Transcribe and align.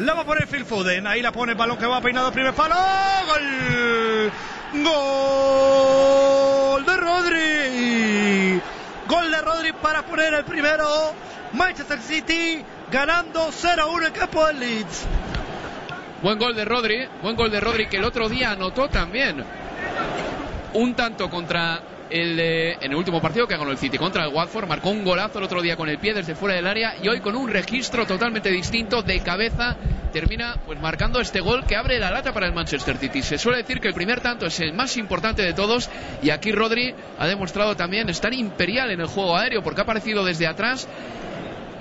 La 0.00 0.14
va 0.14 0.22
a 0.22 0.24
poner 0.24 0.46
Phil 0.46 0.64
Foden. 0.64 1.06
Ahí 1.06 1.20
la 1.20 1.30
pone 1.30 1.52
el 1.52 1.58
balón 1.58 1.76
que 1.76 1.84
va 1.84 2.00
peinado 2.00 2.32
primer 2.32 2.54
palo. 2.54 2.74
Gol. 3.26 4.32
Gol 6.72 6.86
de 6.86 6.96
Rodri. 6.96 8.62
Gol 9.06 9.30
de 9.30 9.42
Rodri 9.42 9.72
para 9.74 10.02
poner 10.02 10.32
el 10.32 10.44
primero. 10.44 10.86
Manchester 11.52 12.00
City 12.00 12.64
ganando 12.90 13.50
0-1 13.50 14.06
en 14.06 14.12
campo 14.14 14.46
del 14.46 14.58
Leeds. 14.60 15.06
Buen 16.22 16.38
gol 16.38 16.54
de 16.54 16.64
Rodri. 16.64 17.06
Buen 17.20 17.36
gol 17.36 17.50
de 17.50 17.60
Rodri 17.60 17.86
que 17.86 17.98
el 17.98 18.04
otro 18.04 18.30
día 18.30 18.52
anotó 18.52 18.88
también. 18.88 19.44
Un 20.72 20.94
tanto 20.94 21.28
contra 21.28 21.82
en 22.10 22.90
el 22.90 22.94
último 22.94 23.20
partido 23.20 23.46
que 23.46 23.56
ganó 23.56 23.70
el 23.70 23.78
City 23.78 23.96
contra 23.96 24.24
el 24.24 24.34
Watford. 24.34 24.66
Marcó 24.66 24.90
un 24.90 25.04
golazo 25.04 25.38
el 25.38 25.44
otro 25.44 25.62
día 25.62 25.76
con 25.76 25.88
el 25.88 25.98
pie 25.98 26.14
desde 26.14 26.34
fuera 26.34 26.56
del 26.56 26.66
área 26.66 26.94
y 27.02 27.08
hoy 27.08 27.20
con 27.20 27.36
un 27.36 27.48
registro 27.48 28.06
totalmente 28.06 28.50
distinto 28.50 29.02
de 29.02 29.20
cabeza 29.20 29.76
termina 30.12 30.56
pues 30.66 30.80
marcando 30.80 31.20
este 31.20 31.40
gol 31.40 31.64
que 31.64 31.76
abre 31.76 31.98
la 31.98 32.10
lata 32.10 32.32
para 32.32 32.46
el 32.46 32.52
Manchester 32.52 32.96
City. 32.96 33.22
Se 33.22 33.38
suele 33.38 33.58
decir 33.58 33.80
que 33.80 33.88
el 33.88 33.94
primer 33.94 34.20
tanto 34.20 34.46
es 34.46 34.58
el 34.60 34.72
más 34.72 34.96
importante 34.96 35.42
de 35.42 35.52
todos 35.52 35.88
y 36.22 36.30
aquí 36.30 36.52
Rodri 36.52 36.94
ha 37.18 37.26
demostrado 37.26 37.76
también 37.76 38.08
estar 38.08 38.34
imperial 38.34 38.90
en 38.90 39.00
el 39.00 39.06
juego 39.06 39.36
aéreo 39.36 39.62
porque 39.62 39.80
ha 39.80 39.84
aparecido 39.84 40.24
desde 40.24 40.46
atrás 40.46 40.88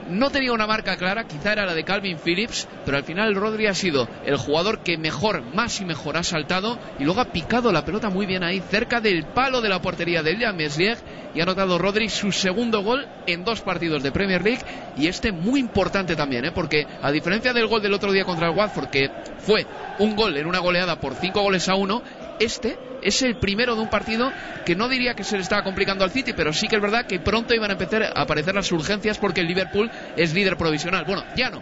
no 0.10 0.30
tenía 0.30 0.52
una 0.52 0.68
marca 0.68 0.98
clara, 0.98 1.26
quizá 1.26 1.54
era 1.54 1.66
la 1.66 1.74
de 1.74 1.84
Calvin 1.84 2.18
Phillips, 2.18 2.68
pero 2.86 2.98
al 2.98 3.04
final 3.04 3.36
Rodri 3.36 3.68
ha 3.68 3.74
sido 3.74 4.08
el 4.26 4.38
jugador 4.38 4.80
que 4.80 4.98
mejor, 4.98 5.44
más 5.54 5.80
y 5.82 5.86
mejor 5.86 6.18
ha 6.18 6.24
saltado 6.24 6.80
y 6.98 7.04
luego 7.04 7.22
ha 7.22 7.32
picado 7.32 7.72
la 7.72 7.86
pelota 7.86 8.10
muy 8.10 8.26
bien 8.26 8.44
ahí, 8.44 8.62
cerca 8.70 9.02
del 9.02 9.26
palo 9.26 9.62
de 9.62 9.70
la 9.70 9.82
portería 9.82 10.24
de 10.24 10.34
Liam 10.34 10.56
Meslier 10.56 10.98
y 11.34 11.40
ha 11.40 11.44
anotado 11.44 11.78
Rodri 11.78 12.10
su 12.10 12.32
segundo 12.32 12.82
gol 12.82 13.08
en 13.28 13.44
dos 13.44 13.62
partidos 13.62 14.04
de 14.04 14.12
Premier 14.12 14.44
League 14.44 14.64
y 14.98 15.08
este 15.08 15.32
muy 15.32 15.60
importante 15.60 16.16
también, 16.16 16.46
¿eh? 16.46 16.52
porque 16.52 16.86
a 17.02 17.12
diferencia 17.12 17.54
del 17.54 17.68
gol 17.68 17.82
del 17.82 17.94
otro 17.94 18.12
día 18.12 18.26
contra 18.26 18.50
el 18.50 18.58
Watford, 18.58 18.90
que 18.90 19.10
fue 19.40 19.66
un 20.00 20.16
gol 20.16 20.38
en 20.38 20.48
una 20.48 20.60
goleada 20.60 21.00
por 21.00 21.14
cinco 21.16 21.42
goles 21.42 21.70
a 21.70 21.76
uno, 21.76 22.02
este 22.40 22.78
es 23.02 23.22
el 23.22 23.38
primero 23.38 23.76
de 23.76 23.82
un 23.82 23.90
partido 23.90 24.32
que 24.66 24.76
no 24.76 24.90
diría 24.90 25.14
que 25.14 25.24
se 25.24 25.36
le 25.36 25.44
estaba 25.44 25.64
complicando 25.64 26.04
al 26.04 26.12
City, 26.12 26.34
pero 26.34 26.54
sí 26.54 26.68
que 26.68 26.76
es 26.76 26.82
verdad 26.82 27.06
que 27.06 27.20
pronto 27.20 27.54
iban 27.54 27.70
a 27.70 27.74
empezar 27.74 28.04
a 28.04 28.22
aparecer 28.22 28.56
las 28.56 28.72
urgencias 28.72 29.18
porque 29.18 29.42
el 29.42 29.48
Liverpool 29.48 29.90
es 30.18 30.34
líder 30.34 30.58
provisional. 30.58 31.06
Bueno, 31.06 31.24
ya 31.36 31.50
no. 31.50 31.62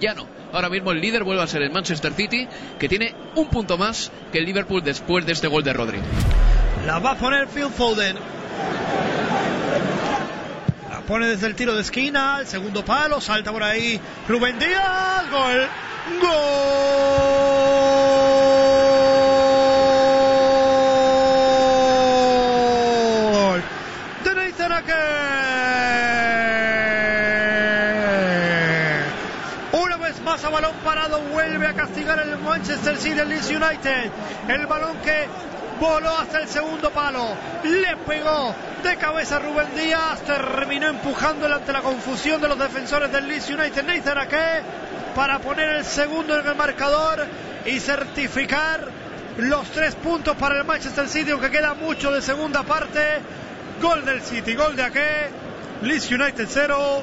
Ya 0.00 0.14
no. 0.14 0.26
Ahora 0.52 0.68
mismo 0.68 0.92
el 0.92 1.00
líder 1.00 1.24
vuelve 1.24 1.42
a 1.42 1.46
ser 1.46 1.62
el 1.62 1.70
Manchester 1.70 2.12
City, 2.12 2.48
que 2.78 2.88
tiene 2.88 3.14
un 3.34 3.48
punto 3.48 3.78
más 3.78 4.10
que 4.32 4.38
el 4.38 4.44
Liverpool 4.44 4.82
después 4.82 5.24
de 5.26 5.32
este 5.32 5.48
gol 5.48 5.62
de 5.64 5.72
Rodri. 5.72 5.98
La 6.86 6.98
va 6.98 7.12
a 7.12 7.14
poner 7.16 7.48
Phil 7.48 7.70
Foden. 7.70 8.16
La 10.90 11.00
pone 11.00 11.26
desde 11.26 11.46
el 11.46 11.54
tiro 11.54 11.74
de 11.74 11.80
esquina, 11.80 12.38
el 12.40 12.46
segundo 12.46 12.84
palo, 12.84 13.20
salta 13.20 13.52
por 13.52 13.62
ahí 13.62 14.00
Rubén 14.28 14.58
Díaz, 14.58 15.30
gol. 15.30 15.68
Gol 23.40 23.62
de 24.24 24.34
Nathan 24.34 24.72
Ake. 24.72 24.94
Una 29.72 29.96
vez 29.96 30.20
más 30.20 30.44
a 30.44 30.50
balón 30.50 30.74
vuelve 31.32 31.66
a 31.66 31.74
castigar 31.74 32.20
el 32.20 32.38
Manchester 32.38 32.96
City 32.96 33.18
el 33.18 33.28
Leeds 33.28 33.50
United. 33.50 34.10
El 34.48 34.66
balón 34.66 34.96
que 34.98 35.26
voló 35.80 36.16
hasta 36.16 36.40
el 36.40 36.48
segundo 36.48 36.90
palo, 36.90 37.34
le 37.64 37.96
pegó 38.06 38.54
de 38.82 38.96
cabeza 38.96 39.38
Rubén 39.38 39.74
Díaz, 39.74 40.20
terminó 40.22 40.88
empujándole 40.88 41.54
ante 41.54 41.72
la 41.72 41.80
confusión 41.80 42.40
de 42.40 42.48
los 42.48 42.58
defensores 42.58 43.10
del 43.10 43.26
Leeds 43.26 43.50
United. 43.50 43.84
Nathan 43.84 44.18
Ake 44.18 44.62
para 45.14 45.38
poner 45.40 45.68
el 45.70 45.84
segundo 45.84 46.38
en 46.38 46.46
el 46.46 46.54
marcador 46.54 47.26
y 47.66 47.80
certificar 47.80 48.88
los 49.38 49.68
tres 49.70 49.94
puntos 49.96 50.36
para 50.36 50.58
el 50.58 50.64
Manchester 50.64 51.08
City, 51.08 51.32
aunque 51.32 51.50
queda 51.50 51.74
mucho 51.74 52.12
de 52.12 52.22
segunda 52.22 52.62
parte. 52.62 53.00
Gol 53.82 54.04
del 54.04 54.22
City, 54.22 54.54
gol 54.54 54.76
de 54.76 54.84
Ake, 54.84 55.28
Leeds 55.82 56.10
United 56.10 56.46
0, 56.48 57.02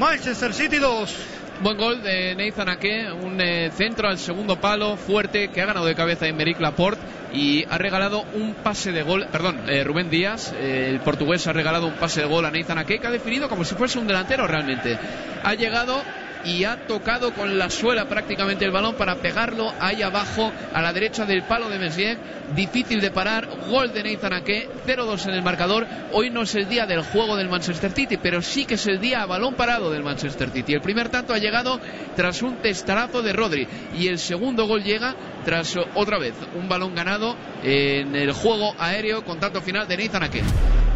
Manchester 0.00 0.52
City 0.52 0.78
2. 0.78 1.16
Buen 1.62 1.76
gol 1.76 2.02
de 2.02 2.34
Nathan 2.34 2.70
Ake, 2.70 3.12
un 3.12 3.40
eh, 3.40 3.70
centro 3.70 4.08
al 4.08 4.18
segundo 4.18 4.56
palo 4.56 4.96
fuerte 4.96 5.46
que 5.50 5.62
ha 5.62 5.66
ganado 5.66 5.86
de 5.86 5.94
cabeza 5.94 6.26
Emerick 6.26 6.58
Laporte 6.58 7.00
y 7.32 7.64
ha 7.70 7.78
regalado 7.78 8.24
un 8.34 8.54
pase 8.54 8.90
de 8.90 9.02
gol, 9.02 9.28
perdón, 9.30 9.60
eh, 9.68 9.84
Rubén 9.84 10.10
Díaz, 10.10 10.52
eh, 10.58 10.88
el 10.90 10.98
portugués 10.98 11.46
ha 11.46 11.52
regalado 11.52 11.86
un 11.86 11.94
pase 11.94 12.22
de 12.22 12.26
gol 12.26 12.46
a 12.46 12.50
Nathan 12.50 12.78
Ake 12.78 12.98
que 12.98 13.06
ha 13.06 13.12
definido 13.12 13.48
como 13.48 13.64
si 13.64 13.76
fuese 13.76 14.00
un 14.00 14.08
delantero 14.08 14.48
realmente. 14.48 14.98
Ha 15.44 15.54
llegado 15.54 16.02
y 16.44 16.64
ha 16.64 16.86
tocado 16.86 17.32
con 17.32 17.58
la 17.58 17.70
suela 17.70 18.08
prácticamente 18.08 18.64
el 18.64 18.70
balón 18.70 18.94
para 18.94 19.16
pegarlo 19.16 19.72
ahí 19.80 20.02
abajo 20.02 20.52
a 20.72 20.82
la 20.82 20.92
derecha 20.92 21.24
del 21.24 21.42
palo 21.42 21.68
de 21.68 21.78
Messier. 21.78 22.18
Difícil 22.54 23.00
de 23.00 23.10
parar, 23.10 23.48
gol 23.68 23.92
de 23.92 24.02
Nathan 24.02 24.34
Ake, 24.34 24.68
0-2 24.86 25.28
en 25.28 25.34
el 25.34 25.42
marcador. 25.42 25.86
Hoy 26.12 26.30
no 26.30 26.42
es 26.42 26.54
el 26.54 26.68
día 26.68 26.86
del 26.86 27.02
juego 27.02 27.36
del 27.36 27.48
Manchester 27.48 27.92
City, 27.92 28.16
pero 28.16 28.42
sí 28.42 28.64
que 28.64 28.74
es 28.74 28.86
el 28.86 29.00
día 29.00 29.22
a 29.22 29.26
balón 29.26 29.54
parado 29.54 29.90
del 29.90 30.02
Manchester 30.02 30.50
City. 30.50 30.74
El 30.74 30.80
primer 30.80 31.08
tanto 31.08 31.32
ha 31.32 31.38
llegado 31.38 31.80
tras 32.16 32.42
un 32.42 32.56
testarazo 32.56 33.22
de 33.22 33.32
Rodri 33.32 33.66
y 33.98 34.08
el 34.08 34.18
segundo 34.18 34.66
gol 34.66 34.82
llega 34.82 35.14
tras 35.44 35.76
otra 35.94 36.18
vez 36.18 36.34
un 36.54 36.68
balón 36.68 36.94
ganado 36.94 37.36
en 37.62 38.14
el 38.14 38.32
juego 38.32 38.74
aéreo 38.78 39.24
con 39.24 39.40
tanto 39.40 39.60
final 39.60 39.88
de 39.88 39.96
Nathan 39.96 40.22
Ake. 40.24 40.42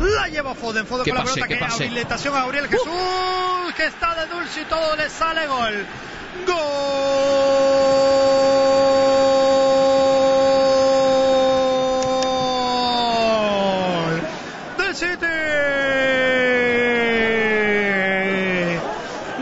La 0.01 0.29
lleva 0.29 0.55
Foden, 0.55 0.87
Foden 0.87 1.05
¿Qué 1.05 1.11
con 1.11 1.19
la 1.19 1.25
pelota 1.25 1.49
que 1.49 1.57
pase? 1.57 1.85
habilitación 1.85 2.35
a 2.37 2.41
Gabriel 2.41 2.69
Jesús, 2.69 3.75
que 3.77 3.87
está 3.87 4.15
de 4.15 4.27
dulce 4.27 4.61
y 4.61 4.65
todo 4.65 4.95
le 4.97 5.09
sale 5.09 5.47
gol. 5.47 5.87
Gol 12.87 14.21
del 14.79 14.95
City. 14.95 15.27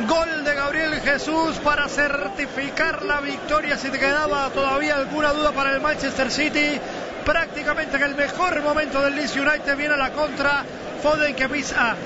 Gol 0.08 0.44
de 0.44 0.54
Gabriel 0.54 1.00
Jesús 1.00 1.56
para 1.64 1.88
certificar 1.88 3.02
la 3.04 3.20
victoria. 3.20 3.76
Si 3.76 3.90
te 3.90 3.98
quedaba 3.98 4.50
todavía 4.50 4.96
alguna 4.96 5.32
duda 5.32 5.52
para 5.52 5.72
el 5.72 5.80
Manchester 5.80 6.30
City, 6.30 6.80
prácticamente 7.24 7.96
en 7.96 8.02
el 8.02 8.14
mejor 8.14 8.62
momento 8.62 9.00
del 9.00 9.16
Leeds 9.16 9.36
United 9.36 9.76
viene 9.76 9.94
a 9.94 9.96
la 9.96 10.12
contra. 10.12 10.64
Foden 11.02 11.34
que 11.34 11.44
avisa, 11.44 11.96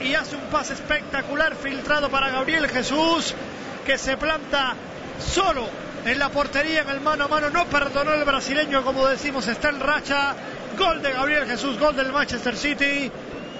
y 0.00 0.14
hace 0.14 0.36
un 0.36 0.42
pase 0.42 0.74
espectacular 0.74 1.54
filtrado 1.54 2.10
para 2.10 2.30
Gabriel 2.30 2.68
Jesús 2.68 3.34
que 3.86 3.98
se 3.98 4.16
planta 4.16 4.74
solo 5.20 5.68
en 6.04 6.18
la 6.18 6.28
portería 6.28 6.82
en 6.82 6.88
el 6.88 7.00
mano 7.00 7.24
a 7.24 7.28
mano. 7.28 7.50
No 7.50 7.66
perdonó 7.66 8.12
el 8.12 8.24
brasileño, 8.24 8.82
como 8.82 9.06
decimos, 9.06 9.46
está 9.46 9.68
en 9.70 9.80
racha. 9.80 10.34
Gol 10.76 11.02
de 11.02 11.12
Gabriel 11.12 11.46
Jesús, 11.46 11.78
gol 11.78 11.94
del 11.94 12.12
Manchester 12.12 12.56
City. 12.56 13.10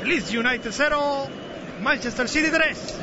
Leeds 0.04 0.32
United 0.32 0.70
0, 0.70 1.28
Manchester 1.82 2.28
City 2.28 2.50
3. 2.50 2.94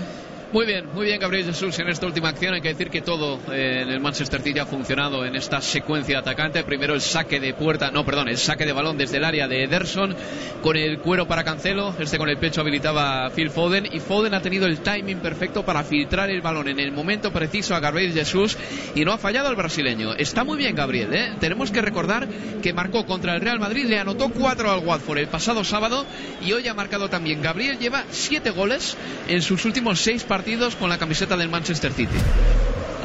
Muy 0.53 0.66
bien, 0.66 0.85
muy 0.94 1.06
bien 1.06 1.17
Gabriel 1.17 1.45
Jesús 1.45 1.79
en 1.79 1.88
esta 1.88 2.06
última 2.06 2.28
acción. 2.28 2.53
Hay 2.53 2.59
que 2.59 2.67
decir 2.67 2.89
que 2.89 3.00
todo 3.00 3.39
eh, 3.53 3.84
en 3.84 3.89
el 3.89 4.01
Manchester 4.01 4.41
City 4.41 4.59
ha 4.59 4.66
funcionado 4.66 5.23
en 5.23 5.38
esta 5.38 5.62
secuencia 5.62 6.19
atacante. 6.19 6.62
Primero 6.66 6.93
el 6.93 6.99
saque 6.99 7.40
de 7.40 7.53
puerta, 7.53 7.90
no, 7.90 8.03
perdón, 8.03 8.28
el 8.28 8.37
saque 8.37 8.66
de 8.66 8.73
balón 8.73 8.97
desde 8.97 9.16
el 9.16 9.23
área 9.23 9.47
de 9.47 9.64
Ederson 9.64 10.14
con 10.61 10.76
el 10.76 10.99
cuero 10.99 11.26
para 11.26 11.46
Cancelo. 11.46 11.96
Este 11.97 12.17
con 12.17 12.28
el 12.28 12.35
pecho 12.37 12.59
habilitaba 12.59 13.29
Phil 13.29 13.49
Foden 13.49 13.87
y 13.93 14.02
Foden 14.02 14.34
ha 14.34 14.41
tenido 14.41 14.66
el 14.66 14.81
timing 14.81 15.20
perfecto 15.20 15.64
para 15.64 15.85
filtrar 15.85 16.29
el 16.29 16.41
balón 16.41 16.67
en 16.67 16.81
el 16.81 16.91
momento 16.91 17.31
preciso 17.31 17.73
a 17.73 17.79
Gabriel 17.79 18.11
Jesús 18.11 18.58
y 18.93 19.05
no 19.05 19.14
ha 19.14 19.17
fallado 19.17 19.47
al 19.47 19.55
brasileño. 19.55 20.16
Está 20.16 20.43
muy 20.43 20.58
bien 20.58 20.76
Gabriel, 20.76 21.14
¿eh? 21.14 21.31
Tenemos 21.40 21.72
que 21.72 21.81
recordar 21.81 22.28
que 22.61 22.73
marcó 22.73 23.05
contra 23.05 23.35
el 23.35 23.41
Real 23.41 23.59
Madrid, 23.59 23.85
le 23.85 23.99
anotó 23.99 24.28
cuatro 24.28 24.70
al 24.70 24.85
Watford 24.85 25.20
el 25.20 25.28
pasado 25.28 25.64
sábado 25.64 26.05
y 26.46 26.52
hoy 26.52 26.67
ha 26.67 26.73
marcado 26.73 27.08
también. 27.08 27.41
Gabriel 27.41 27.79
lleva 27.79 28.03
siete 28.09 28.49
goles 28.49 28.97
en 29.29 29.41
sus 29.41 29.64
últimos 29.64 30.02
seis 30.02 30.26
partidos 30.41 30.76
con 30.76 30.90
la 30.90 30.97
camiseta 30.97 31.38
del 31.38 31.49
Manchester 31.49 31.93
City. 31.93 32.17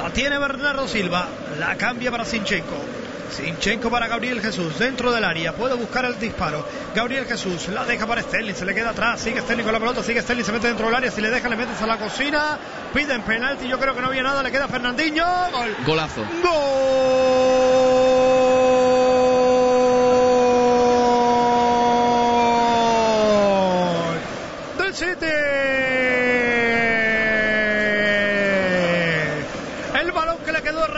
La 0.02 0.08
tiene 0.08 0.38
Bernardo 0.38 0.88
Silva, 0.88 1.28
la 1.60 1.76
cambia 1.76 2.10
para 2.10 2.24
Sinchenko. 2.24 2.82
Sinchenko 3.30 3.90
para 3.90 4.08
Gabriel 4.08 4.40
Jesús, 4.40 4.78
dentro 4.78 5.12
del 5.12 5.22
área, 5.22 5.52
puede 5.52 5.74
buscar 5.74 6.06
el 6.06 6.18
disparo. 6.18 6.66
Gabriel 6.94 7.26
Jesús 7.26 7.68
la 7.68 7.84
deja 7.84 8.06
para 8.06 8.22
Sterling, 8.22 8.54
se 8.54 8.64
le 8.64 8.74
queda 8.74 8.90
atrás, 8.90 9.20
sigue 9.20 9.42
Sterling 9.42 9.64
con 9.64 9.74
la 9.74 9.78
pelota, 9.78 10.02
sigue 10.02 10.22
Sterling, 10.22 10.44
se 10.44 10.52
mete 10.52 10.68
dentro 10.68 10.86
del 10.86 10.94
área, 10.94 11.10
si 11.10 11.20
le 11.20 11.28
deja 11.28 11.46
le 11.50 11.56
metes 11.56 11.82
a 11.82 11.86
la 11.86 11.98
cocina, 11.98 12.58
piden 12.94 13.20
penalti, 13.20 13.68
yo 13.68 13.78
creo 13.78 13.94
que 13.94 14.00
no 14.00 14.06
había 14.06 14.22
nada, 14.22 14.42
le 14.42 14.50
queda 14.50 14.66
Fernandinho, 14.66 15.26
gol. 15.52 15.76
Golazo. 15.84 16.22
Gol 16.42 17.45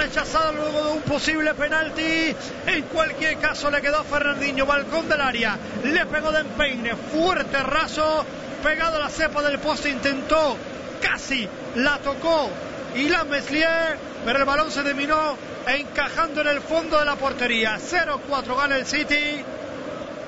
rechazada 0.08 0.52
luego 0.52 0.84
de 0.84 0.92
un 0.92 1.02
posible 1.02 1.54
penalti. 1.54 2.34
En 2.66 2.82
cualquier 2.84 3.36
caso 3.38 3.70
le 3.70 3.80
quedó 3.80 4.02
Fernandinho, 4.04 4.64
balcón 4.64 5.08
del 5.08 5.20
área, 5.20 5.56
le 5.84 6.06
pegó 6.06 6.32
de 6.32 6.40
empeine, 6.40 6.96
fuerte 6.96 7.62
raso, 7.62 8.24
pegado 8.62 8.96
a 8.96 9.00
la 9.00 9.08
cepa 9.10 9.42
del 9.42 9.58
poste, 9.58 9.90
intentó, 9.90 10.56
casi 11.02 11.46
la 11.76 11.98
tocó 11.98 12.50
y 12.96 13.08
la 13.08 13.24
Meslier, 13.24 13.98
pero 14.24 14.38
el 14.38 14.44
balón 14.46 14.70
se 14.70 14.82
terminó 14.82 15.36
encajando 15.66 16.40
en 16.40 16.48
el 16.48 16.60
fondo 16.60 16.98
de 16.98 17.04
la 17.04 17.16
portería. 17.16 17.78
0-4 17.78 18.56
gana 18.56 18.76
el 18.76 18.86
City. 18.86 19.44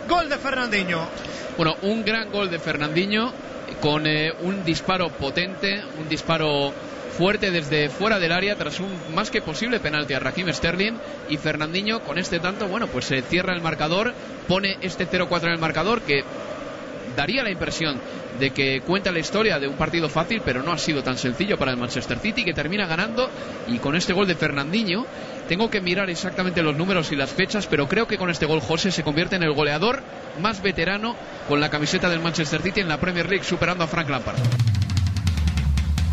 Gol 0.08 0.28
de 0.28 0.38
Fernandinho. 0.38 1.06
Bueno, 1.56 1.76
un 1.82 2.04
gran 2.04 2.30
gol 2.30 2.50
de 2.50 2.58
Fernandinho 2.58 3.32
con 3.80 4.06
eh, 4.06 4.32
un 4.40 4.64
disparo 4.64 5.08
potente, 5.10 5.82
un 5.98 6.08
disparo 6.08 6.72
fuerte 7.10 7.50
desde 7.50 7.88
fuera 7.88 8.18
del 8.18 8.32
área 8.32 8.56
tras 8.56 8.80
un 8.80 8.88
más 9.14 9.30
que 9.30 9.42
posible 9.42 9.80
penalti 9.80 10.14
a 10.14 10.20
Raheem 10.20 10.52
Sterling 10.52 10.94
y 11.28 11.36
Fernandinho 11.36 12.00
con 12.00 12.18
este 12.18 12.40
tanto, 12.40 12.68
bueno, 12.68 12.86
pues 12.86 13.04
se 13.04 13.22
cierra 13.22 13.54
el 13.54 13.60
marcador, 13.60 14.14
pone 14.48 14.78
este 14.80 15.06
0-4 15.06 15.44
en 15.44 15.52
el 15.52 15.58
marcador 15.58 16.02
que 16.02 16.24
daría 17.16 17.42
la 17.42 17.50
impresión 17.50 18.00
de 18.38 18.50
que 18.50 18.80
cuenta 18.80 19.12
la 19.12 19.18
historia 19.18 19.58
de 19.58 19.68
un 19.68 19.76
partido 19.76 20.08
fácil, 20.08 20.40
pero 20.44 20.62
no 20.62 20.72
ha 20.72 20.78
sido 20.78 21.02
tan 21.02 21.18
sencillo 21.18 21.58
para 21.58 21.72
el 21.72 21.76
Manchester 21.76 22.18
City, 22.18 22.44
que 22.44 22.54
termina 22.54 22.86
ganando 22.86 23.28
y 23.68 23.78
con 23.78 23.96
este 23.96 24.12
gol 24.12 24.26
de 24.26 24.34
Fernandinho, 24.34 25.04
tengo 25.48 25.68
que 25.68 25.80
mirar 25.80 26.08
exactamente 26.08 26.62
los 26.62 26.76
números 26.76 27.12
y 27.12 27.16
las 27.16 27.30
fechas, 27.30 27.66
pero 27.66 27.88
creo 27.88 28.06
que 28.06 28.16
con 28.16 28.30
este 28.30 28.46
gol 28.46 28.60
José 28.60 28.90
se 28.90 29.02
convierte 29.02 29.36
en 29.36 29.42
el 29.42 29.52
goleador 29.52 30.02
más 30.40 30.62
veterano 30.62 31.16
con 31.48 31.60
la 31.60 31.68
camiseta 31.68 32.08
del 32.08 32.20
Manchester 32.20 32.62
City 32.62 32.80
en 32.80 32.88
la 32.88 33.00
Premier 33.00 33.28
League, 33.28 33.44
superando 33.44 33.84
a 33.84 33.88
Frank 33.88 34.08
Lampard. 34.08 34.38